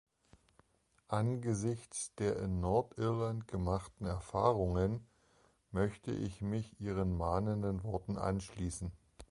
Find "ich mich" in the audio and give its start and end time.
6.11-6.81